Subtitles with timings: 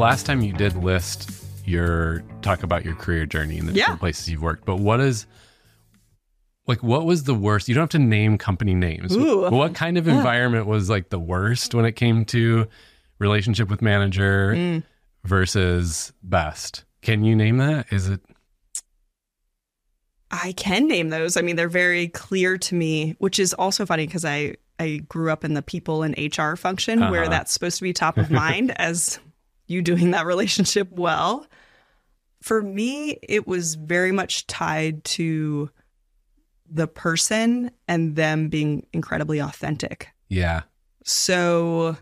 [0.00, 1.30] last time you did list
[1.64, 3.84] your talk about your career journey and the Yeah.
[3.84, 5.26] different places you've worked, but what is
[6.66, 7.68] like what was the worst?
[7.68, 9.14] You don't have to name company names.
[9.16, 9.50] Ooh.
[9.50, 12.66] What kind of environment was like the worst when it came to
[13.18, 14.82] relationship with manager Mm.
[15.24, 16.84] versus best?
[17.02, 17.86] Can you name that?
[17.92, 18.20] Is it
[20.32, 21.36] I can name those.
[21.36, 25.30] I mean, they're very clear to me, which is also funny because I I grew
[25.30, 27.30] up in the people and HR function where Uh-huh.
[27.30, 29.18] that's supposed to be top of mind as
[29.70, 31.46] you doing that relationship well.
[32.42, 35.70] For me, it was very much tied to
[36.70, 40.08] the person and them being incredibly authentic.
[40.28, 40.62] yeah.
[41.04, 41.96] So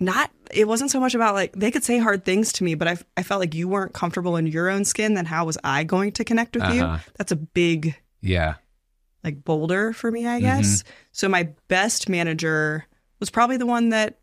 [0.00, 2.86] not it wasn't so much about like they could say hard things to me, but
[2.86, 5.82] I I felt like you weren't comfortable in your own skin, then how was I
[5.84, 6.82] going to connect with you?
[6.84, 6.98] Uh-huh.
[7.16, 8.54] That's a big Yeah.
[9.24, 10.84] like boulder for me, I guess.
[11.12, 12.86] So my best manager
[13.18, 14.17] was probably the one that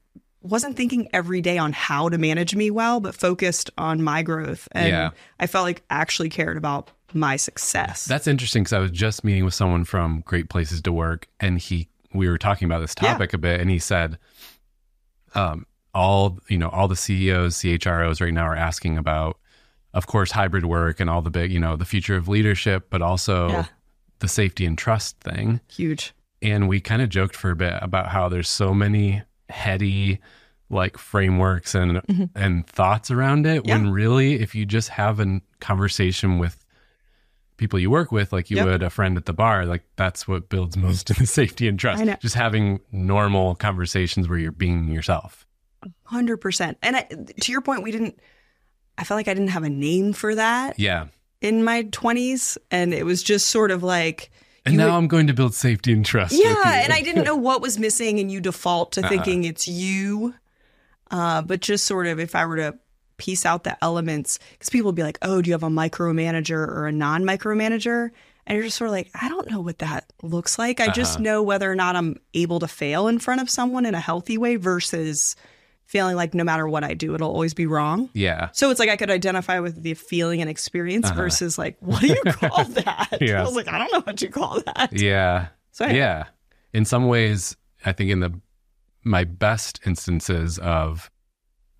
[0.45, 4.67] wasn't thinking every day on how to manage me well, but focused on my growth.
[4.71, 5.09] And Yeah.
[5.39, 8.05] I felt like actually cared about my success.
[8.05, 11.59] That's interesting because I was just meeting with someone from Great Places to Work, and
[11.59, 13.11] he we were talking about this Yeah.
[13.11, 14.17] topic a bit, and he said,
[15.33, 19.37] um, all you know, all the CEOs, CHROs right now are asking about,
[19.93, 23.01] of course, hybrid work and all the big, you know, the future of leadership, but
[23.01, 23.65] also Yeah.
[24.19, 25.59] the safety and trust thing.
[25.69, 26.13] huge.
[26.41, 30.19] And we kind of joked for a bit about how there's so many heady
[30.69, 32.01] like frameworks and
[32.35, 33.91] and thoughts around it when Mm-hmm.
[33.91, 36.65] Really if you just have a conversation with
[37.57, 38.65] people you work with like you Yep.
[38.65, 41.79] would a friend at the bar like that's what builds most of the safety and
[41.79, 45.45] trust just having normal conversations where you're being yourself
[46.05, 46.79] Hundred percent.
[46.81, 47.01] And I,
[47.41, 48.19] to your point, we didn't.
[48.97, 51.07] I felt like I didn't have a name for that yeah
[51.41, 54.31] in my twenties, and it was just sort of like,
[54.65, 56.81] and now would- i'm going to build safety and trust yeah.
[56.83, 59.09] And I didn't know what was missing, and you default to Uh-uh.
[59.09, 60.33] thinking it's you.
[61.11, 62.77] Uh, but just sort of, if I were to
[63.17, 66.57] piece out the elements, because people would be like, "Oh, do you have a micromanager
[66.67, 68.09] or a non-micromanager?"
[68.47, 70.79] And you're just sort of like, I don't know what that looks like.
[70.79, 71.23] I just Uh-huh.
[71.23, 74.37] know whether or not I'm able to fail in front of someone in a healthy
[74.37, 75.35] way versus
[75.85, 78.09] feeling like no matter what I do, it'll always be wrong.
[78.13, 81.15] yeah So it's like I could identify with the feeling and experience Uh-huh.
[81.15, 83.17] versus like, what do you call that?
[83.21, 83.41] Yeah.
[83.41, 84.89] I was like, I don't know what you call that.
[84.93, 86.25] yeah So yeah
[86.73, 88.33] in some ways i think in the
[89.03, 91.09] my best instances of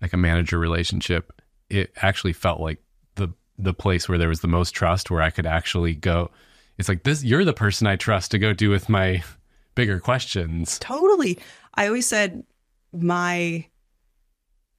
[0.00, 1.32] like a manager relationship
[1.68, 2.78] it actually felt like
[3.16, 3.28] the
[3.58, 6.30] the place where there was the most trust where i could actually go
[6.78, 9.22] it's like this you're the person i trust to go do with my
[9.74, 11.38] bigger questions Totally.
[11.74, 12.44] I always said
[12.94, 13.66] my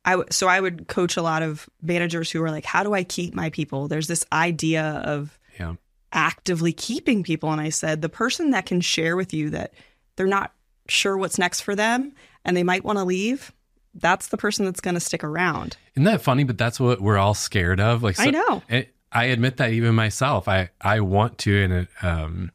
[0.08, 3.04] I so I would coach a lot of managers who are like, how do I
[3.04, 3.88] keep my people?
[3.88, 5.76] There's this idea of yeah
[6.14, 9.74] actively keeping people and I said the person that can share with you that
[10.16, 10.54] they're not
[10.88, 12.14] sure what's next for them
[12.46, 13.52] and they might want to leave,
[13.94, 15.76] that's the person that's going to stick around.
[15.96, 18.64] isn't that funny but that's what we're all scared of like I know.
[18.70, 22.52] it, i admit that even myself i i want to and it, um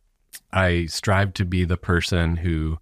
[0.53, 2.79] i strive to be the person who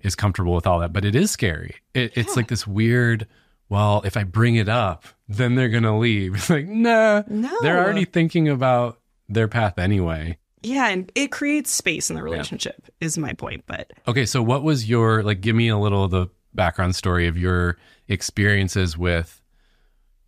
[0.00, 3.26] is comfortable with all that but it is scary it, it's like this weird
[3.68, 6.34] well if i bring it up then they're gonna leave.
[6.36, 7.22] It's like nah.
[7.28, 7.54] No.
[7.60, 8.98] they're already thinking about
[9.28, 10.38] their path anyway.
[10.62, 14.62] Yeah, and it creates space in the relationship is my point, but okay so what
[14.62, 17.76] was your like give me a little of the background story of your
[18.08, 19.40] experiences with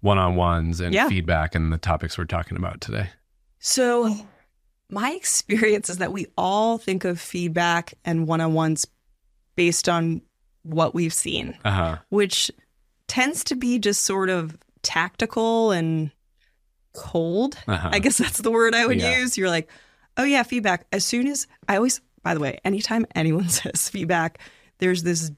[0.00, 1.08] one-on-ones and Yeah.
[1.08, 3.10] feedback and the topics we're talking about today?
[3.58, 4.14] So,
[4.90, 8.86] my experience is that we all think of feedback and one on ones
[9.56, 10.22] based on
[10.62, 11.98] what we've seen, uh-huh.
[12.08, 12.50] which
[13.10, 16.10] tends to be just sort of tactical and
[16.92, 17.56] cold.
[17.68, 19.18] uh-huh I guess that's the word I would Yeah.
[19.18, 19.36] use.
[19.38, 19.68] You're like,
[20.16, 20.86] oh, yeah, feedback.
[20.92, 24.38] As soon as I always, by the way, anytime anyone says feedback,
[24.78, 25.30] there's this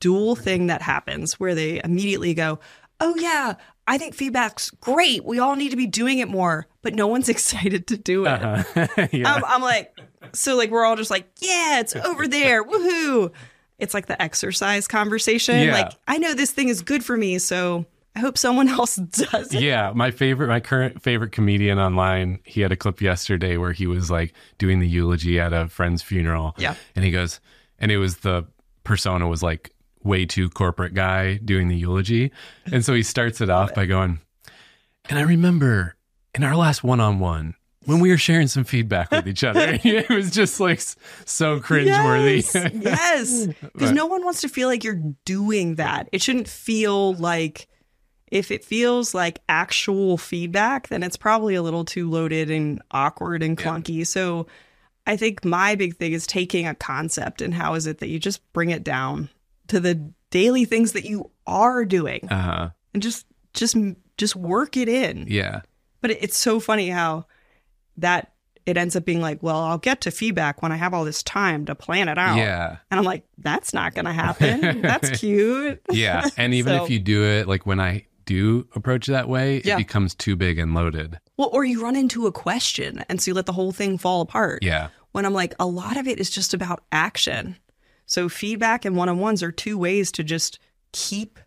[0.00, 2.58] dual thing that happens where they immediately go,
[3.00, 3.54] oh, yeah,
[3.86, 5.24] I think feedback's great.
[5.24, 8.28] We all need to be doing it more, but no one's excited to do it.
[8.42, 9.96] uh-huh yeah I'm, I'm like,
[10.32, 13.32] so like we're all just like, yeah, it's over there, woohoo!
[13.82, 15.60] It's like the exercise conversation.
[15.60, 15.72] Yeah.
[15.72, 17.84] Like I know this thing is good for me, so
[18.14, 19.60] I hope someone else does it.
[19.60, 23.86] Yeah, my favorite, my current favorite comedian online, he had a clip yesterday where he
[23.86, 26.54] was like doing the eulogy at a friend's funeral.
[26.58, 26.76] Yeah.
[26.94, 27.40] And he goes,
[27.78, 28.46] and it was the
[28.84, 29.72] persona was like
[30.04, 32.32] way too corporate guy doing the eulogy.
[32.66, 34.20] And so he starts it off by going,
[35.08, 35.96] and I remember
[36.34, 39.78] in our last one on one, when we were sharing some feedback with each other,
[39.84, 40.80] it was just like
[41.24, 42.42] so cringeworthy.
[42.54, 43.48] Yes, yes.
[43.72, 46.08] Because no one wants to feel like you're doing that.
[46.12, 47.68] It shouldn't feel like
[48.30, 53.42] if it feels like actual feedback, then it's probably a little too loaded and awkward
[53.42, 53.66] and Yeah.
[53.66, 54.06] clunky.
[54.06, 54.46] So
[55.06, 58.18] I think my big thing is taking a concept and how is it that you
[58.18, 59.28] just bring it down
[59.68, 62.70] to the daily things that you are doing uh-huh.
[62.94, 63.76] and just just
[64.16, 65.26] just work it in.
[65.28, 65.60] Yeah.
[66.00, 67.26] But it, it's so funny how
[67.98, 68.32] that
[68.64, 71.22] it ends up being like, well, I'll get to feedback when I have all this
[71.22, 72.36] time to plan it out.
[72.36, 72.76] Yeah.
[72.90, 74.80] And I'm like, that's not going to happen.
[74.82, 75.80] that's cute.
[75.90, 76.28] Yeah.
[76.36, 79.62] And even So- if you do it, like when I do approach it that way,
[79.64, 79.74] Yeah.
[79.74, 81.18] it becomes too big and loaded.
[81.36, 84.20] Well, or you run into a question and so you let the whole thing fall
[84.20, 84.62] apart.
[84.62, 84.88] Yeah.
[85.10, 87.56] When I'm like, a lot of it is just about action.
[88.06, 90.60] So feedback and one on ones are two ways to just
[90.92, 91.40] keep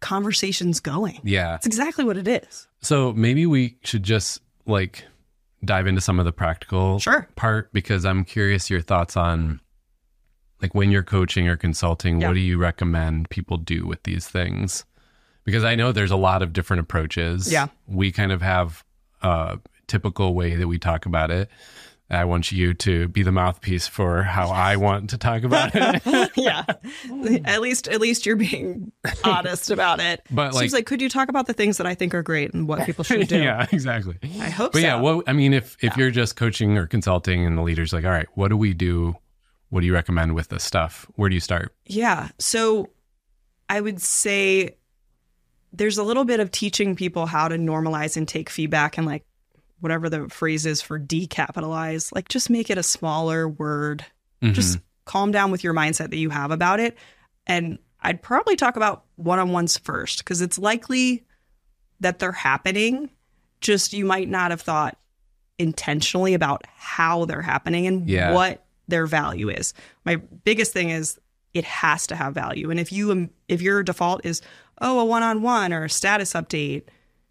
[0.00, 1.20] conversations going.
[1.24, 1.52] Yeah.
[1.52, 2.68] That's exactly what it is.
[2.80, 5.04] So maybe we should just like
[5.64, 7.26] dive into some of the practical Sure.
[7.36, 9.60] part because I'm curious your thoughts on
[10.62, 12.28] like when you're coaching or consulting, Yeah.
[12.28, 14.84] what do you recommend people do with these things?
[15.44, 17.50] Because I know there's a lot of different approaches.
[17.50, 17.68] Yeah.
[17.86, 18.84] We kind of have
[19.22, 21.48] a typical way that we talk about it.
[22.10, 26.30] I want you to be the mouthpiece for how I want to talk about it.
[26.36, 26.64] yeah.
[27.44, 28.92] At least at least you're being
[29.24, 30.22] honest about it.
[30.30, 32.66] But, like- like could you talk about the things that I think are great and
[32.66, 33.42] what people should do?
[33.42, 34.16] yeah, exactly.
[34.40, 34.86] I hope But so.
[34.86, 38.04] yeah, well I mean, if if you're just coaching or consulting, and the leader's like,
[38.06, 39.14] "All right, what do we do?
[39.68, 41.06] What do you recommend with this stuff?
[41.16, 42.28] Where do you start?" Yeah.
[42.38, 42.88] So
[43.68, 44.76] I would say
[45.74, 49.26] there's a little bit of teaching people how to normalize and take feedback and like
[49.80, 54.04] whatever the phrase is for decapitalize, like just make it a smaller word.
[54.42, 54.52] Mhm.
[54.54, 56.96] Just calm down with your mindset that you have about it.
[57.46, 61.24] And I'd probably talk about one on ones first because it's likely
[62.00, 63.10] that they're happening.
[63.60, 64.98] Just you might not have thought
[65.58, 68.32] intentionally about how they're happening and Yeah.
[68.32, 69.74] what their value is.
[70.04, 71.18] My biggest thing is
[71.54, 72.70] it has to have value.
[72.70, 74.40] And if you um, if your default is
[74.80, 76.84] oh a one on one or a status update,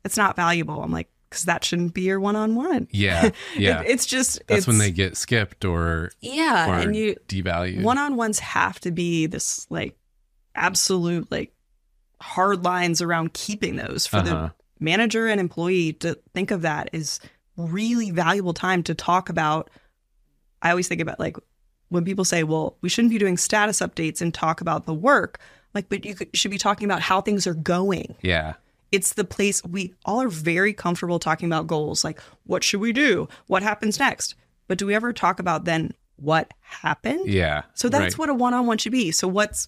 [0.03, 0.83] it's not valuable.
[0.83, 2.87] I'm like because that shouldn't be your one on one.
[2.91, 3.81] yeah, yeah.
[3.85, 7.83] it's just That's it's, when they get skipped or yeah, or and you devalued.
[7.83, 9.97] one on ones have to be this like
[10.55, 11.53] absolute like
[12.21, 14.25] hard lines around keeping those for Uh-huh.
[14.25, 17.19] the manager and employee to think of that as
[17.55, 19.69] really valuable time to talk about.
[20.61, 21.37] I always think about like
[21.89, 25.39] when people say, well, we shouldn't be doing status updates and talk about the work.
[25.73, 28.53] Like, but you could, should be talking about how things are going yeah,
[28.91, 32.93] it's the place we all are very comfortable talking about goals like what should we
[32.93, 34.35] do what happens next
[34.67, 37.63] but do we ever talk about then what happened yeah.
[37.73, 38.17] so that's right.
[38.17, 39.67] what a one-on-one should be so what's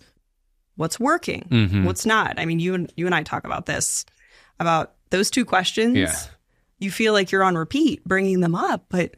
[0.77, 1.83] what's working Mhm.
[1.85, 4.05] what's not i mean you and you and i talk about this
[4.59, 6.15] about those two questions Yeah.
[6.79, 9.15] you feel like you're on repeat bringing them up but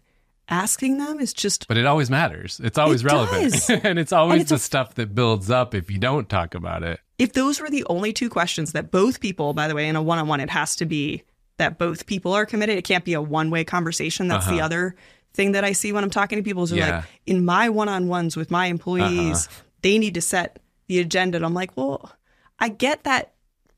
[0.51, 2.59] asking them is just But it always matters.
[2.63, 5.89] It's always It relevant, and it's always it's the a- stuff that builds up if
[5.89, 6.99] you don't talk about it.
[7.17, 10.01] if those were the only two questions that both people, by the way, in a
[10.03, 11.23] one on one, it has to be
[11.57, 12.77] that both people are committed.
[12.77, 14.27] It can't be a one way conversation.
[14.27, 14.65] That's the Uh-huh.
[14.65, 14.95] other
[15.33, 16.97] thing that I see when I'm talking to people is Yeah.
[16.97, 19.61] like, in my one on ones with my employees, Uh-huh.
[19.81, 21.37] they need to set the agenda.
[21.37, 22.11] And I'm like, well,
[22.59, 23.33] I get that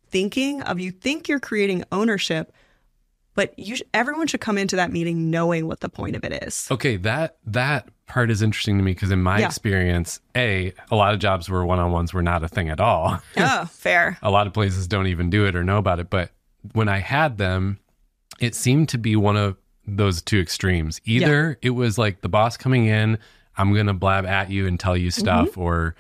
[0.10, 2.52] thinking of you think you're creating ownership,
[3.36, 6.44] but you sh- everyone should come into that meeting knowing what the point of it
[6.44, 6.68] is.
[6.72, 9.48] Okay, that that part is interesting to me because in my Yeah.
[9.48, 12.80] experience, a a lot of jobs where one on ones were not a thing at
[12.80, 13.22] all.
[13.38, 14.18] oh, fair.
[14.22, 16.10] a lot of places don't even do it or know about it.
[16.10, 16.32] But
[16.74, 17.80] when I had them,
[18.40, 21.02] it seemed to be one of those two extremes.
[21.06, 23.18] Either it was like the boss coming in,
[23.58, 25.20] I'm gonna blab at you and tell you mm-hmm.
[25.20, 25.96] stuff, or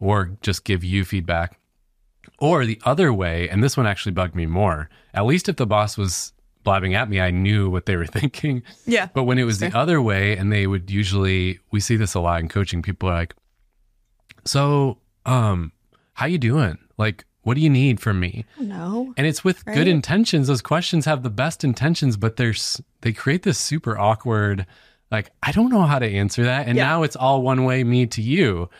[0.00, 1.58] or just give you feedback.
[2.38, 4.90] Or the other way, and this one actually bugged me more.
[5.14, 6.32] At least if the boss was
[6.64, 8.62] blabbing at me, I knew what they were thinking.
[8.86, 9.08] Yeah.
[9.14, 12.20] But when it was the other way, and they would usually, we see this a
[12.20, 12.82] lot in coaching.
[12.82, 13.34] People are like,
[14.44, 15.72] "So, um,
[16.14, 16.78] how you doing?
[16.98, 19.14] Like, what do you need from me?" No.
[19.16, 19.74] And it's with Right.
[19.74, 20.48] good intentions.
[20.48, 24.66] Those questions have the best intentions, but there's they create this super awkward.
[25.10, 26.84] Like, I don't know how to answer that, and Yeah.
[26.86, 28.70] now it's all one way, me to you.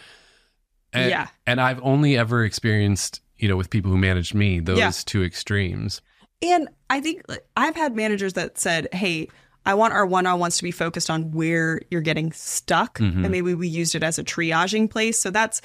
[0.93, 1.29] And, Yeah.
[1.47, 4.93] And I've only ever experienced, you know, with people who managed me, those Yeah.
[5.05, 6.01] two extremes.
[6.43, 9.29] And I think like, I've had managers that said, "Hey,
[9.65, 13.23] I want our one-on-ones to be focused on where you're getting stuck, Mhm.
[13.23, 15.61] and maybe we used it as a triaging place." So that's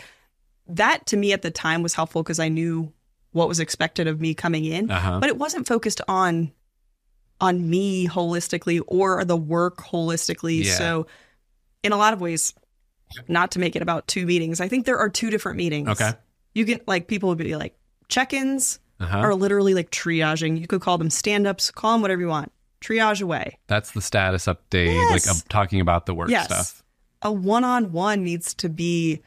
[0.67, 2.91] that to me at the time was helpful because I knew
[3.31, 5.19] what was expected of me coming in, Uh-huh.
[5.19, 6.51] but it wasn't focused on
[7.39, 10.63] on me holistically or the work holistically.
[10.65, 10.73] Yeah.
[10.73, 11.07] So
[11.83, 12.53] in a lot of ways,
[13.27, 15.87] not to make it about two meetings, I think there are two different meetings.
[15.87, 16.13] Okay.
[16.55, 19.17] You can like people would be like check-ins Uh-huh.
[19.19, 20.59] are literally like triaging.
[20.59, 22.51] You could call them stand ups, call them whatever you want.
[22.81, 23.57] Triage away.
[23.67, 25.11] That's the status update, Yes.
[25.27, 26.45] like I'm talking about the work Yes.
[26.45, 26.83] stuff.
[27.21, 29.21] A one on one needs to be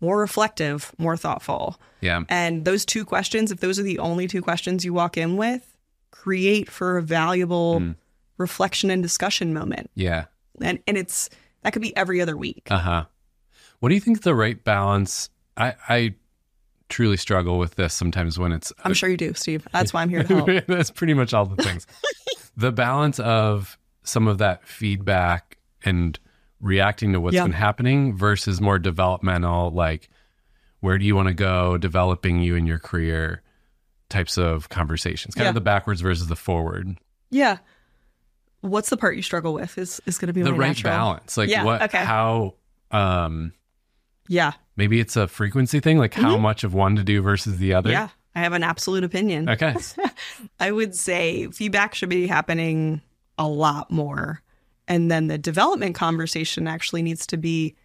[0.00, 1.80] more reflective, more thoughtful.
[2.00, 2.22] Yeah.
[2.28, 5.76] And those two questions, if those are the only two questions you walk in with,
[6.10, 7.94] create for a valuable Mm.
[8.38, 9.90] reflection and discussion moment.
[9.94, 10.26] Yeah.
[10.60, 11.30] And and it's
[11.62, 12.68] that could be every other week.
[12.70, 13.04] Uh huh.
[13.80, 15.30] What do you think the right balance?
[15.56, 16.14] I I
[16.88, 19.66] truly struggle with this sometimes when it's I'm sure you do, Steve.
[19.72, 20.66] That's why I'm here to help.
[20.66, 21.86] That's pretty much all the things.
[22.56, 26.18] the balance of some of that feedback and
[26.60, 27.42] reacting to what's Yeah.
[27.44, 30.08] been happening versus more developmental, like
[30.80, 33.42] where do you want to go, developing you in your career
[34.10, 35.34] types of conversations.
[35.34, 35.48] Kind Yeah.
[35.50, 36.96] of the backwards versus the forward.
[37.30, 37.58] yeah.
[38.60, 39.76] What's the part you struggle with?
[39.76, 40.90] Is is going to be the right natural.
[40.90, 41.36] balance.
[41.36, 42.02] Like Yeah, what okay.
[42.02, 42.54] how
[42.90, 43.52] um
[44.28, 47.74] Yeah, maybe it's a frequency thing, like how much of one to do versus the
[47.74, 47.90] other.
[47.90, 47.92] Mm-hmm.
[48.04, 48.08] yeah.
[48.36, 49.48] I have an absolute opinion.
[49.48, 49.76] Okay.
[50.60, 53.00] I would say feedback should be happening
[53.38, 54.42] a lot more.
[54.88, 57.76] And then the development conversation actually needs to be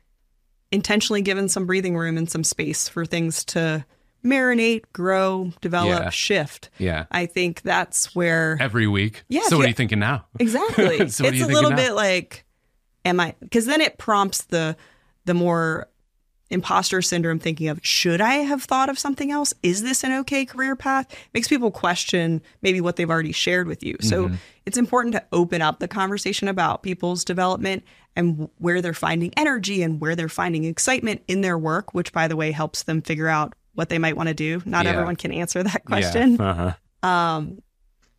[0.72, 3.86] intentionally given some breathing room and some space for things to
[4.26, 6.10] marinate, grow, develop, Yeah.
[6.10, 6.70] shift.
[6.78, 7.06] Yeah.
[7.12, 9.24] I think that's where Every week.
[9.30, 10.26] Yeah, So what are you thinking now?
[10.40, 10.98] exactly.
[11.10, 11.76] So it's a little now?
[11.76, 12.44] bit like
[13.06, 14.76] am I cuz then it prompts the
[15.26, 15.88] the more
[16.50, 19.54] imposter syndrome thinking of should I have thought of something else?
[19.62, 21.08] Is this an okay career path?
[21.34, 23.98] Makes people question maybe what they've already shared with you.
[24.02, 24.36] So Mm-hmm.
[24.66, 27.84] it's important to open up the conversation about people's development
[28.16, 32.28] and where they're finding energy and where they're finding excitement in their work, which by
[32.28, 34.62] the way helps them figure out what they might want to do.
[34.66, 34.92] Not Yeah.
[34.94, 36.50] everyone can answer that question Yeah.
[36.50, 37.08] Uh-huh.
[37.08, 37.62] um,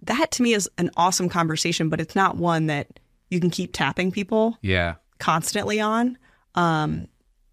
[0.05, 2.87] that to me is an awesome conversation, but it's not one that
[3.29, 4.95] you can keep tapping people Yeah.
[5.19, 6.17] constantly on.
[6.55, 7.07] Um,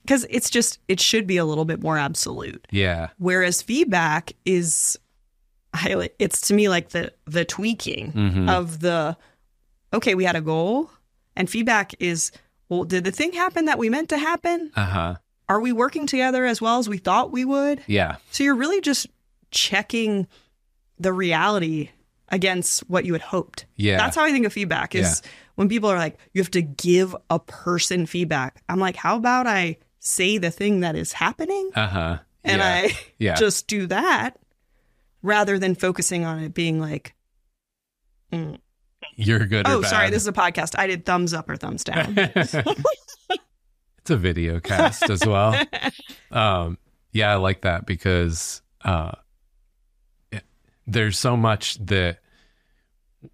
[0.08, 2.66] because it's just it should be a little bit more absolute.
[2.72, 3.10] Yeah.
[3.18, 4.98] Whereas feedback is,
[5.74, 8.50] I, it's to me like the the tweaking Mhm.
[8.50, 9.18] of the,
[9.94, 10.90] okay, we had a goal,
[11.36, 12.32] and feedback is,
[12.70, 14.72] well, did the thing happen that we meant to happen?
[14.76, 15.16] Uh-huh.
[15.50, 17.82] Are we working together as well as we thought we would?
[17.88, 18.16] Yeah.
[18.32, 19.08] So you're really just
[19.52, 20.28] checking
[21.00, 21.90] the reality
[22.30, 23.66] against what you had hoped.
[23.76, 23.98] Yeah.
[23.98, 25.22] That's how I think of feedback is
[25.56, 28.62] when people are like, you have to give a person feedback.
[28.68, 32.18] I'm like, how about I say the thing that is happening Uh-huh.
[32.44, 32.68] and yeah.
[32.68, 33.36] I Yeah.
[33.36, 34.38] just do that
[35.22, 37.14] rather than focusing on it being like,
[38.32, 38.58] mm,
[39.16, 40.76] You're good oh, sorry, this is a podcast.
[40.78, 42.14] I did thumbs up or thumbs down.
[42.18, 42.54] it's
[44.10, 45.60] a video cast as well.
[46.32, 46.78] Um,
[47.14, 49.14] yeah, I like that because uh,
[50.32, 50.44] it-
[50.86, 52.20] there's so much that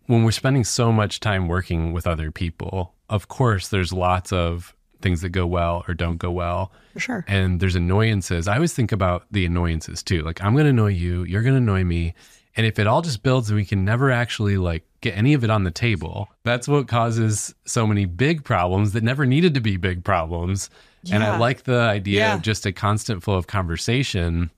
[0.05, 4.75] when we're spending so much time working with other people, of course, there's lots of
[5.03, 6.71] things that go well or don't go well.
[6.93, 7.25] For sure.
[7.27, 8.47] and there's annoyances.
[8.47, 10.21] I always think about the annoyances too.
[10.23, 12.13] Like I'm going to annoy you, you're going to annoy me,
[12.57, 15.43] and if it all just builds and we can never actually like get any of
[15.43, 19.59] it on the table, that's what causes so many big problems that never needed to
[19.61, 20.69] be big problems.
[21.11, 22.35] And I like the idea Yeah.
[22.35, 24.49] of just a constant flow of conversation,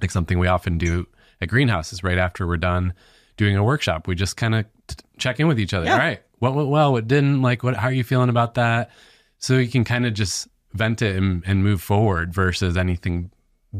[0.00, 1.06] like something we often do
[1.40, 2.92] at greenhouses right after we're done
[3.36, 4.08] doing a workshop.
[4.08, 5.86] We just kind of t- check in with each other.
[5.86, 5.92] Yeah.
[5.92, 7.42] All right, what went well, what didn't?
[7.42, 7.76] Like, what?
[7.76, 8.90] How are you feeling about that?
[9.38, 13.30] So you can kind of just vent it and, and move forward versus anything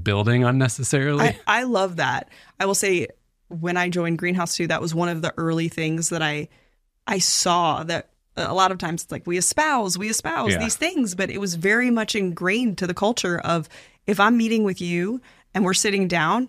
[0.03, 1.25] building unnecessarily.
[1.25, 2.29] I, I love that.
[2.61, 3.09] I will say
[3.49, 6.49] when I joined Greenhouse 2, that was one of the early things that I
[7.07, 10.59] I saw that a lot of times it's like we espouse, we espouse Yeah.
[10.59, 13.69] these things, but it was very much ingrained to the culture of
[14.07, 15.21] if I'm meeting with you
[15.55, 16.49] and we're sitting down,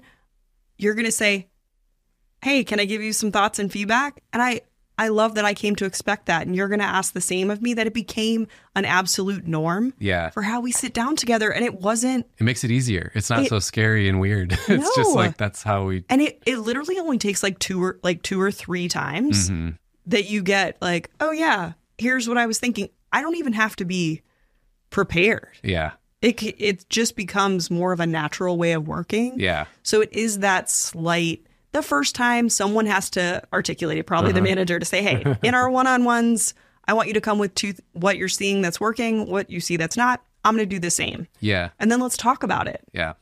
[0.78, 1.48] you're going to say,
[2.42, 4.62] "Hey, can I give you some thoughts and feedback?" And I
[4.98, 7.50] I love that I came to expect that and you're going to ask the same
[7.52, 11.52] of me that it became an absolute norm yeah, for how we sit down together
[11.52, 13.12] and it wasn't it makes it easier.
[13.16, 14.54] It's not It- so scary and weird.
[14.68, 16.06] it's just like that's how we.
[16.10, 19.78] and it, it literally only takes like two or like two or three times Mhm.
[20.08, 23.76] that you get like oh yeah here's what i was thinking i don't even have
[23.78, 24.22] to be
[24.90, 30.02] prepared Yeah, it it just becomes more of a natural way of working yeah, so
[30.02, 34.80] it is that slight the first time someone has to articulate it probably the manager
[34.80, 36.54] to say hey in our one-on-ones
[36.88, 39.76] i want you to come with two what you're seeing that's working what you see
[39.78, 42.82] that's not i'm going to do the same yeah, and then let's talk about it
[42.94, 43.14] yeah.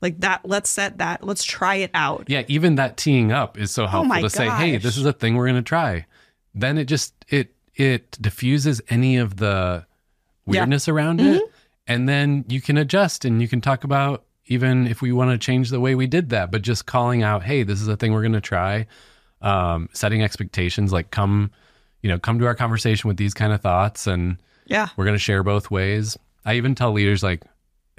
[0.00, 3.70] like that let's set that let's try it out Yeah, even that teeing up is
[3.70, 6.06] so helpful Oh to say, "Hey, this is a thing we're going to try."
[6.54, 9.86] Then it just it it diffuses any of the
[10.46, 10.60] Yeah.
[10.60, 11.34] weirdness around Mm-hmm.
[11.36, 11.42] it,
[11.86, 15.38] and then you can adjust and you can talk about even if we want to
[15.38, 18.12] change the way we did that, but just calling out, "Hey, this is a thing
[18.12, 18.86] we're going to try."
[19.40, 21.50] Um, setting expectations, like come,
[22.00, 25.16] you know, come to our conversation with these kind of thoughts, and yeah we're going
[25.16, 26.16] to share both ways.
[26.44, 27.42] I even tell leaders like,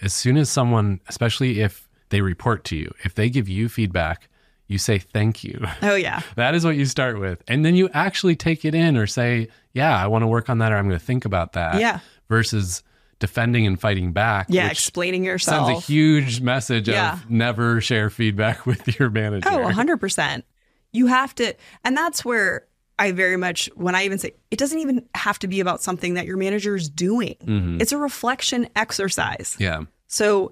[0.02, 4.30] as soon as someone, especially if they report to you, if they give you feedback,
[4.68, 5.66] you say thank you.
[5.82, 7.44] oh yeah that is what you start with.
[7.48, 10.60] And then you actually take it in or say, yeah, I want to work on
[10.60, 11.80] that or I'm going to think about that.
[11.80, 12.00] Yeah.
[12.30, 12.84] Versus
[13.24, 14.48] defending and fighting back.
[14.50, 15.68] Yeah, which explaining yourself.
[15.68, 17.14] sends a huge message Yeah.
[17.14, 19.48] of never share feedback with your manager.
[19.50, 20.44] Oh, 100%.
[20.92, 22.66] You have to, and that's where
[23.00, 26.16] I very much, when I even say, it doesn't even have to be about something
[26.16, 27.36] that your manager is doing.
[27.46, 27.78] Mm-hmm.
[27.80, 29.56] It's a reflection exercise.
[29.58, 29.84] Yeah.
[30.08, 30.52] So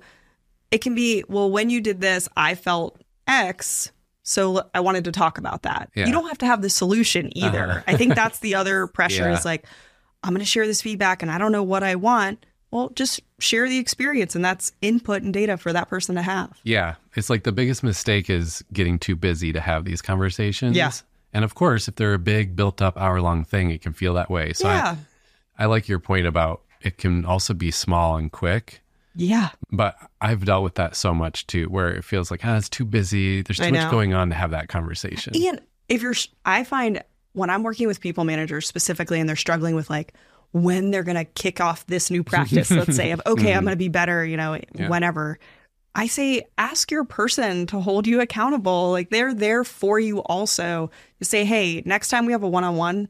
[0.72, 3.92] it can be, well, when you did this, I felt X.
[4.24, 5.90] So I wanted to talk about that.
[5.94, 6.06] Yeah.
[6.06, 7.70] You don't have to have the solution either.
[7.70, 7.82] Uh-huh.
[7.86, 9.38] I think that's the other pressure Yeah.
[9.38, 9.66] is like,
[10.24, 12.46] I'm going to share this feedback and I don't know what I want.
[12.72, 16.60] Well, just share the experience and that's input and data for that person to have.
[16.64, 16.96] Yeah.
[17.16, 20.76] It's like the biggest mistake is getting too busy to have these conversations.
[20.76, 20.92] Yeah.
[21.34, 24.14] And of course, if they're a big, built up hour long thing, it can feel
[24.14, 24.54] that way.
[24.54, 24.96] So yeah.
[25.58, 28.82] I, I like your point about it can also be small and quick.
[29.16, 29.50] Yeah.
[29.72, 32.86] But I've dealt with that so much too, where it feels like, ah, it's too
[32.86, 33.42] busy.
[33.42, 35.34] There's too much going on to have that conversation.
[35.36, 39.76] And if you're, I find when I'm working with people managers specifically and they're struggling
[39.76, 40.14] with like
[40.52, 43.74] when they're going to kick off this new practice, let's say, of, okay, I'm going
[43.74, 44.90] to be better, you know, Yeah.
[44.90, 45.40] whenever.
[45.96, 48.92] I say, ask your person to hold you accountable.
[48.92, 50.90] Like they're there for you also
[51.20, 53.10] to say, hey, next time we have a one on one,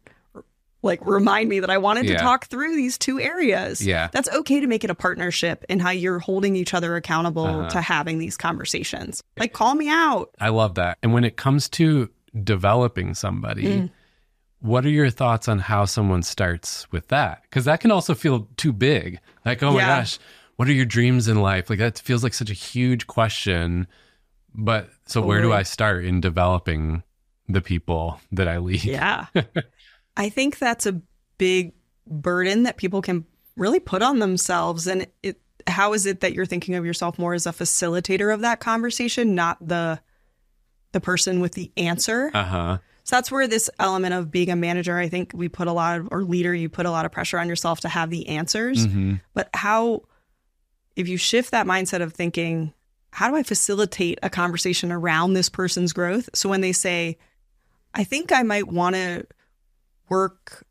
[0.84, 3.86] like remind me that I wanted to talk through these two areas.
[3.86, 4.10] Yeah.
[4.12, 7.70] That's okay to make it a partnership in how you're holding each other accountable Uh-huh.
[7.70, 9.22] to having these conversations.
[9.38, 10.32] Like, call me out.
[10.40, 10.98] I love that.
[11.04, 12.10] And when it comes to
[12.44, 13.90] developing somebody, Mm.
[14.62, 17.42] What are your thoughts on how someone starts with that?
[17.44, 19.20] Because that can also feel too big.
[19.46, 20.00] Like, oh my Yeah.
[20.00, 20.20] gosh,
[20.56, 21.70] what are your dreams in life?
[21.70, 23.88] Like, that feels like such a huge question.
[24.54, 27.04] But so, where do I start in developing
[27.48, 28.84] the people that I lead?
[28.84, 29.26] Yeah.
[30.18, 31.02] I think that's a
[31.38, 31.74] big
[32.06, 33.26] burden that people can
[33.56, 34.88] really put on themselves.
[34.88, 38.42] And it, how is it that you're thinking of yourself more as a facilitator of
[38.42, 40.00] that conversation, not the
[40.92, 42.30] the person with the answer?
[42.34, 42.78] Uh huh.
[43.04, 46.00] So that's where this element of being a manager, I think we put a lot
[46.00, 48.86] of, or leader, you put a lot of pressure on yourself to have the answers.
[48.86, 50.04] hmm But how,
[50.96, 52.74] if you shift that mindset of thinking,
[53.12, 56.30] how do I facilitate a conversation around this person's growth?
[56.34, 57.18] So when they say,
[57.94, 59.26] I think I might want to
[60.10, 60.66] work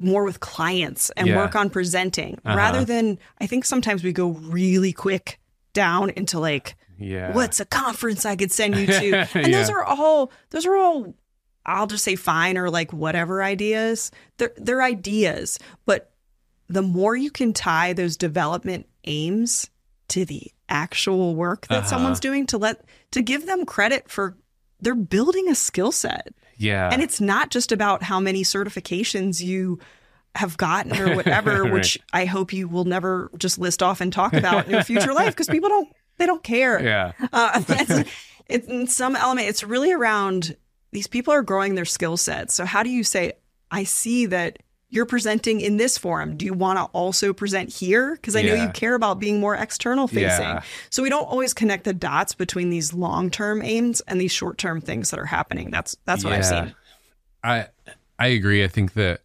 [0.00, 1.36] more with clients and Yeah.
[1.36, 2.56] work on presenting Uh-huh.
[2.56, 5.38] rather than, I think sometimes we go really quick
[5.74, 7.32] down into like, Yeah.
[7.32, 9.26] what's a conference I could send you to?
[9.34, 11.14] And those are all, those are all,
[11.66, 14.10] I'll just say fine or like whatever ideas.
[14.38, 15.58] They're, they're ideas.
[15.86, 16.10] But
[16.68, 19.68] the more you can tie those development aims
[20.08, 21.88] to the actual work that Uh-huh.
[21.88, 24.36] someone's doing to let, to give them credit for
[24.80, 26.34] they're building a skill set.
[26.56, 26.88] Yeah.
[26.92, 29.78] And it's not just about how many certifications you
[30.34, 31.72] have gotten or whatever, Right.
[31.72, 35.12] which I hope you will never just list off and talk about in your future
[35.14, 36.82] life because people don't, they don't care.
[36.82, 37.12] yeah.
[37.32, 38.10] Uh, it's
[38.68, 40.56] in some element, it's really around
[40.92, 42.54] these people are growing their skill sets.
[42.54, 43.32] So, how do you say,
[43.70, 44.58] I see that
[44.90, 46.36] you're presenting in this forum?
[46.36, 48.14] Do you want to also present here?
[48.14, 50.44] Because I know you care about being more external facing.
[50.44, 50.62] Yeah.
[50.90, 54.58] So, we don't always connect the dots between these long term aims and these short
[54.58, 55.70] term things that are happening.
[55.70, 56.74] That's that's what I've seen.
[57.42, 57.66] I
[58.18, 58.62] I agree.
[58.62, 59.20] I think that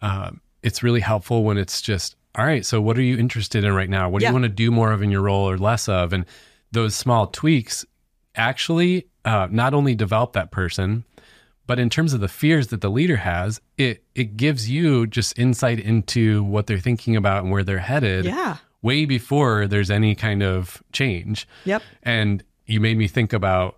[0.00, 2.64] um, it's really helpful when it's just all right.
[2.64, 4.08] So, what are you interested in right now?
[4.08, 4.30] What do Yeah.
[4.30, 6.12] you want to do more of in your role or less of?
[6.14, 6.24] And
[6.72, 7.84] those small tweaks
[8.36, 11.04] actually uh, not only develop that person,
[11.66, 15.38] but in terms of the fears that the leader has, it it gives you just
[15.38, 18.24] insight into what they're thinking about and where they're headed.
[18.24, 18.56] Yeah.
[18.82, 21.46] Way before there's any kind of change.
[21.64, 21.82] Yep.
[22.02, 23.76] And you made me think about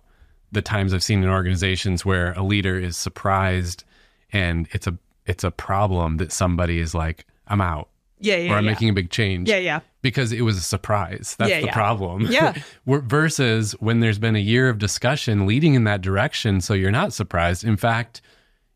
[0.51, 3.83] the times I've seen in organizations where a leader is surprised
[4.31, 8.37] and it's a it's a problem that somebody is like, I'm out Yeah.
[8.37, 8.53] Yeah.
[8.53, 8.71] or I'm yeah.
[8.71, 9.49] making a big change.
[9.49, 9.57] yeah.
[9.57, 9.79] Yeah.
[10.03, 11.35] Because it was a surprise.
[11.39, 11.73] That's Yeah, the yeah.
[11.73, 12.27] problem.
[12.29, 12.53] Yeah.
[12.85, 17.13] Versus when there's been a year of discussion leading in that direction, so you're not
[17.13, 17.63] surprised.
[17.63, 18.21] In fact,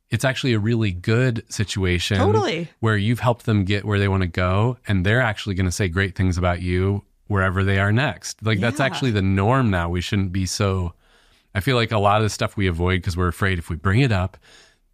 [0.09, 2.69] it's actually a really good situation Totally.
[2.79, 5.71] where you've helped them get where they want to go and they're actually going to
[5.71, 8.41] say great things about you wherever they are next.
[8.43, 9.89] Like that's actually the norm now.
[9.89, 10.93] We shouldn't be so
[11.53, 13.75] I feel like a lot of the stuff we avoid because we're afraid if we
[13.75, 14.37] bring it up,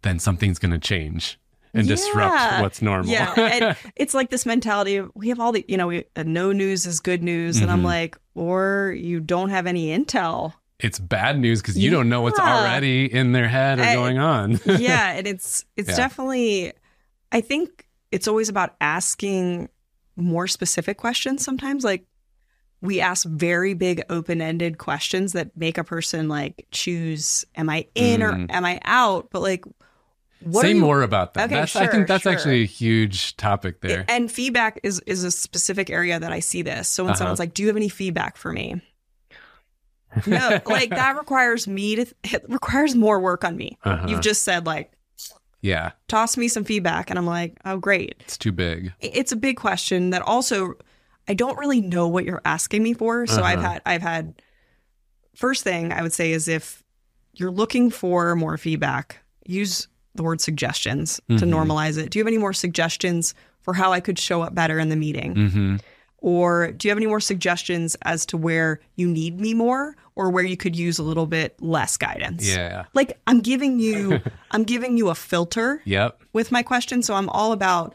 [0.02, 1.38] then something's going to change
[1.74, 3.10] and disrupt what's normal.
[3.10, 6.22] Yeah, and it's like this mentality of we have all the you know we, uh,
[6.24, 7.84] no news is good news, and I'm Mhm.
[7.86, 10.54] like, or you don't have any intel.
[10.80, 14.18] it's bad news because you don't know what's already in their head or I- going
[14.18, 14.60] on.
[14.66, 15.96] yeah, and it's it's Yeah.
[15.96, 16.72] definitely.
[17.32, 19.68] I think it's always about asking
[20.16, 21.44] more specific questions.
[21.44, 22.04] Sometimes, like
[22.80, 27.86] we ask very big open ended questions that make a person like choose: Am I
[27.94, 28.46] in or Mm.
[28.50, 29.28] am I out?
[29.30, 29.64] But like,
[30.46, 31.46] what Say you- more about that.
[31.46, 32.32] Okay, that's, I think that's sure.
[32.32, 34.04] actually a huge topic there.
[34.08, 36.88] And feedback is is a specific area that I see this.
[36.88, 37.18] So when Uh-huh.
[37.18, 38.80] someone's like, "Do you have any feedback for me?"
[40.26, 43.78] No, like that requires me to it requires more work on me.
[43.84, 44.06] Uh-huh.
[44.08, 44.92] You've just said like,
[45.60, 48.92] yeah, "Toss me some feedback," and I'm like, "Oh, great." it's too big.
[49.00, 50.74] It's a big question that also
[51.26, 53.26] I don't really know what you're asking me for.
[53.26, 53.68] So I've Uh-huh.
[53.72, 54.40] had I've had
[55.34, 56.84] first thing I would say is if
[57.32, 61.50] you're looking for more feedback, use the word suggestions to Mhm.
[61.50, 62.10] normalize it.
[62.10, 64.96] Do you have any more suggestions for how I could show up better in the
[64.96, 65.34] meeting?
[65.50, 65.76] hmm
[66.18, 70.30] Or do you have any more suggestions as to where you need me more or
[70.30, 72.48] where you could use a little bit less guidance?
[72.48, 72.84] Yeah.
[72.94, 76.22] Like I'm giving you I'm giving you a filter Yep.
[76.32, 77.94] with my questions, so I'm all about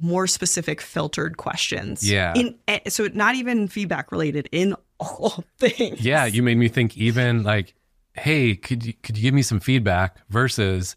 [0.00, 2.08] more specific filtered questions.
[2.08, 2.34] Yeah.
[2.36, 6.00] In eh, so not even feedback related in all things.
[6.02, 7.74] Yeah, you made me think even like,
[8.14, 10.94] hey, could you could you give me some feedback versus,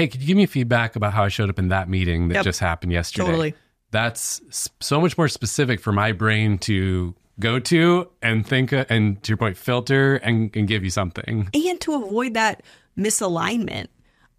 [0.00, 2.36] hey, could you give me feedback about how I showed up in that meeting that
[2.36, 2.44] Yep.
[2.44, 3.26] just happened yesterday?
[3.26, 3.54] Totally.
[3.92, 4.40] That's
[4.80, 9.30] so much more specific for my brain to go to and think uh, and to
[9.30, 11.48] your point, filter and, and give you something.
[11.52, 12.62] and to avoid that
[12.98, 13.86] misalignment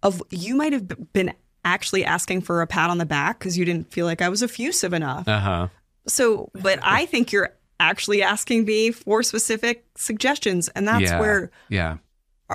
[0.02, 3.64] of you might have been actually asking for a pat on the back because you
[3.64, 5.28] didn't feel like I was effusive enough.
[5.28, 5.68] Uh huh.
[6.08, 11.20] So, but I think you're actually asking me for specific suggestions, and that's yeah.
[11.20, 11.96] where Yeah.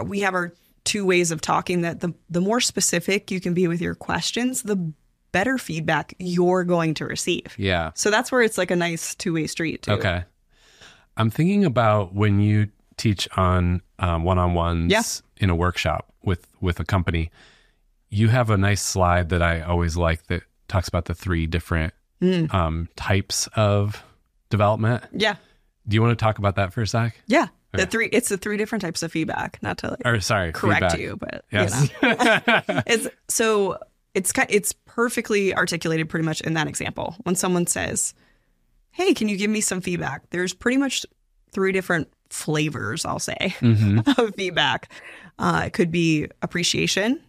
[0.06, 0.52] we have our
[0.88, 1.82] two ways of talking.
[1.82, 4.92] That the the more specific you can be with your questions, the
[5.32, 7.54] better feedback you're going to receive.
[7.58, 7.92] Yeah.
[7.96, 9.84] So that's where it's like a nice two way street.
[9.84, 9.92] Too.
[9.92, 10.24] Okay.
[11.18, 15.04] I'm thinking about when you teach on um, one-on-ones Yeah.
[15.38, 17.30] in a workshop with with a company.
[18.10, 21.94] You have a nice slide that I always like that talks about the three different
[22.22, 22.52] Mm.
[22.52, 24.04] um, types of
[24.50, 25.04] development.
[25.14, 25.36] Yeah.
[25.88, 27.16] Do you want to talk about that for a sec?
[27.28, 27.48] Yeah.
[27.74, 28.08] The three.
[28.12, 29.60] It's the three different types of feedback.
[29.62, 31.00] Not to like Or sorry, correct feedback.
[31.00, 32.84] you, but you know.
[32.88, 33.78] It's so
[34.14, 38.14] it's it's perfectly articulated pretty much in that example when someone says
[38.92, 41.06] hey can you give me some feedback there's pretty much
[41.52, 44.92] three different flavors i'll say hmm of feedback
[45.38, 47.22] uh, it could be appreciation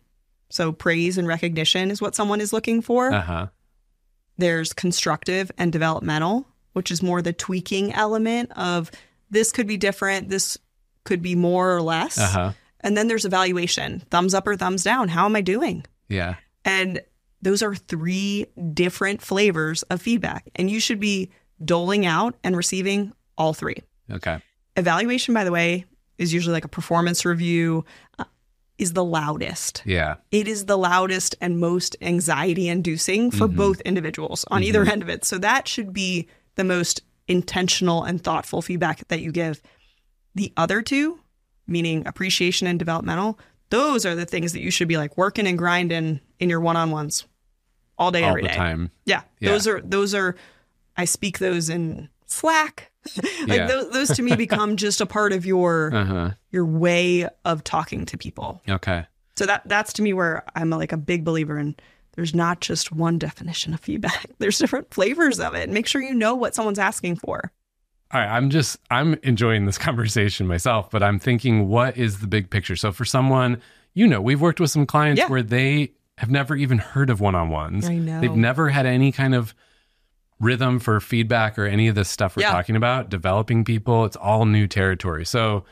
[0.49, 3.47] so praise and recognition is what someone is looking for Uh huh.
[4.39, 8.91] there's constructive and developmental which is more the tweaking element of
[9.31, 10.57] this could be different this
[11.05, 12.53] could be more or less Uh huh.
[12.81, 16.37] and then there's evaluation thumbs up or thumbs down how am i doing Yeah.
[16.65, 17.01] and
[17.41, 20.49] those are three different flavors of feedback.
[20.57, 21.31] And you should be
[21.65, 23.77] doling out and receiving all three.
[24.11, 24.43] Okay.
[24.75, 25.85] Evaluation, by the way,
[26.19, 27.85] is usually like a performance review,
[28.19, 28.25] uh,
[28.77, 29.83] is the loudest.
[29.87, 30.17] Yeah.
[30.33, 33.55] It is the loudest and most anxiety inducing for Mhm.
[33.55, 35.25] both individuals on either end of it.
[35.25, 39.61] So that should be the most intentional and thoughtful feedback that you give.
[40.35, 41.21] The other two,
[41.67, 43.39] meaning appreciation and developmental,
[43.71, 47.27] those are the things that you should be like working and grinding in your one-on-ones
[47.99, 48.55] all day All every the day.
[48.55, 48.91] time.
[49.05, 49.51] Yeah, Yeah.
[49.51, 50.37] those are those are
[50.97, 52.91] I speak those in Slack.
[53.47, 53.67] like Yeah.
[53.67, 56.31] those, those to me become just a part of your Uh huh.
[56.51, 58.63] your way of talking to people.
[58.69, 59.05] Okay.
[59.37, 61.77] So that that's to me where I'm like a big believer in
[62.19, 64.27] there's not just one definition of feedback.
[64.39, 65.71] There's different flavors of it.
[65.71, 67.53] Make sure you know what someone's asking for.
[68.13, 72.27] All right, I'm just I'm enjoying this conversation myself, but I'm thinking what is the
[72.27, 72.75] big picture?
[72.75, 73.63] So for someone,
[73.95, 75.29] you know, we've worked with some clients Yeah.
[75.29, 77.89] where they have never even heard of one-on-ones.
[77.89, 78.21] I know.
[78.21, 79.55] They've never had any kind of
[80.41, 82.51] rhythm for feedback or any of this stuff we're Yeah.
[82.51, 85.25] talking about, developing people, it's all new territory.
[85.25, 85.65] So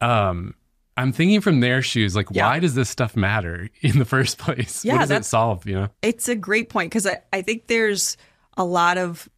[0.00, 0.54] um
[0.98, 2.46] I'm thinking from their shoes, like, Yeah.
[2.46, 4.84] why does this stuff matter in the first place?
[4.84, 5.66] Yeah, what does it solve?
[5.66, 5.88] You know?
[6.02, 8.16] It's a great point because I, I think there's
[8.56, 9.28] a lot of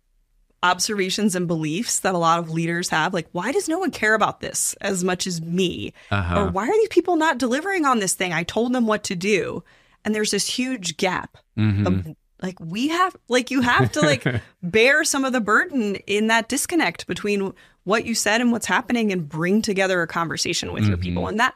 [0.63, 3.15] observations and beliefs that a lot of leaders have.
[3.15, 5.93] Like, why does no one care about this as much as me?
[6.11, 6.41] Uh-huh.
[6.41, 8.33] Or why are these people not delivering on this thing?
[8.33, 9.65] I told them what to do.
[10.05, 11.37] And there's this huge gap.
[11.59, 11.87] Mhm.
[11.87, 14.25] of, like, we have, like, you have to, like,
[14.63, 17.53] bear some of the burden in that disconnect between
[17.85, 21.27] what you said and what's happening and bring together a conversation with your people.
[21.29, 21.55] And that,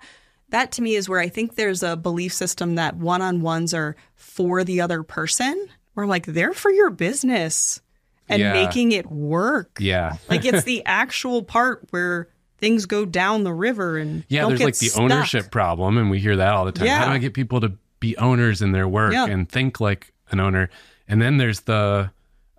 [0.51, 3.75] that to me is where I think there's a belief system that one on ones
[3.75, 7.81] are for the other person, where I'm like, they're for your business
[8.29, 8.53] and Yeah.
[8.55, 9.77] making it work.
[9.81, 10.17] yeah.
[10.31, 14.79] Like it's the actual part where things go down the river and Yeah, there's like
[14.79, 15.03] the stuck.
[15.03, 16.89] ownership problem, and we hear that all the time.
[16.89, 19.27] How do I get people to be owners in their work Yeah.
[19.27, 20.71] and think like an owner?
[21.07, 22.11] And then there's the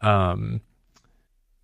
[0.02, 0.62] um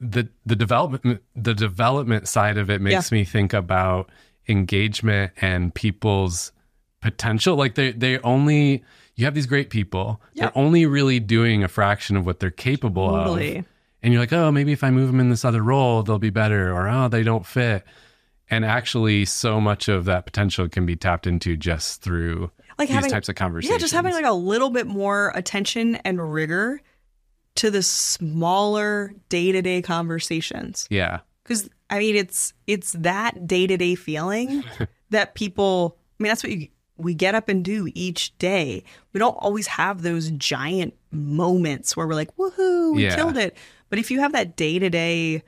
[0.01, 4.09] the the development the development side of it makes me think about
[4.49, 6.51] engagement and people's
[7.01, 7.55] potential.
[7.55, 8.83] Like they they only
[9.15, 10.19] you have these great people.
[10.33, 10.45] Yeah.
[10.45, 13.39] They're only really doing a fraction of what they're capable of
[14.03, 16.31] and you're like, oh, maybe if I move them in this other role, they'll be
[16.31, 17.83] better, or oh, they don't fit.
[18.49, 22.95] And actually, so much of that potential can be tapped into just through Like these
[22.95, 23.71] having types of conversations.
[23.71, 26.81] Yeah, just having like a little bit more attention and rigor
[27.55, 30.87] to the smaller day-to-day conversations.
[30.89, 34.63] yeah, Cuz I mean it's it's that day-to-day feeling
[35.09, 38.83] that people I mean that's what you we get up and do each day.
[39.11, 43.15] We don't always have those giant moments where we're like, "Woohoo, we Yeah.
[43.15, 43.57] killed it."
[43.89, 45.41] But if you have that day-to-day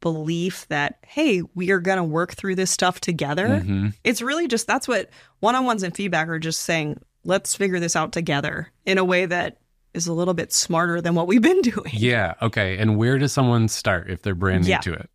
[0.00, 3.94] belief that hey, we are going to work through this stuff together, Mhm.
[4.04, 8.12] it's really just that's what one-on-ones and feedback are just saying let's figure this out
[8.12, 9.56] together in a way that
[9.94, 11.90] is a little bit smarter than what we've been doing.
[11.92, 12.34] Yeah.
[12.42, 12.76] Okay.
[12.78, 14.78] And where does someone start if they're brand new Yeah.
[14.80, 15.10] to it?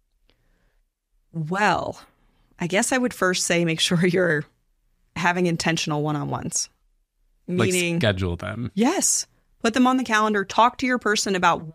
[1.34, 2.00] Well,
[2.60, 4.46] I guess I would first say make sure you're
[5.16, 6.70] having intentional one on ones.
[7.48, 8.72] Meaning, like schedule them.
[8.76, 9.26] yes,
[9.64, 11.66] put them on the calendar, talk to your person about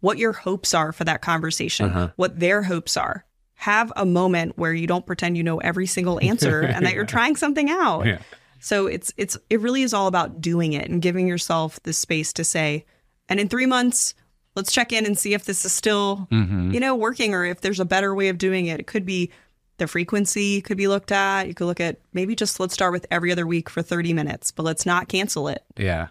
[0.00, 2.08] what your hopes are for that conversation, Uh-huh.
[2.16, 3.26] what their hopes are.
[3.56, 7.04] Have a moment where you don't pretend you know every single answer and that you're
[7.16, 8.06] trying something out.
[8.06, 8.20] Yeah.
[8.60, 12.32] So it's it's it really is all about doing it and giving yourself the space
[12.34, 12.84] to say,
[13.28, 14.14] and in three months,
[14.54, 17.60] let's check in and see if this is still hmm you know working or if
[17.60, 18.78] there's a better way of doing it.
[18.80, 19.30] It could be
[19.78, 21.48] the frequency could be looked at.
[21.48, 24.50] You could look at maybe just let's start with every other week for 30 minutes,
[24.50, 25.64] but let's not cancel it.
[25.76, 26.08] Yeah.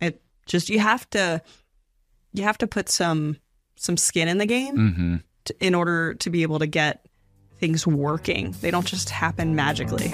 [0.00, 1.40] It just you have to
[2.32, 3.36] you have to put some
[3.76, 7.06] some skin in the game hmm to, in order to be able to get
[7.60, 8.54] things working.
[8.60, 10.12] They don't just happen magically.